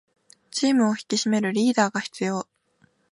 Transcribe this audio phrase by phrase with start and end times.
[0.49, 2.47] チームを引き締めるリーダーが必要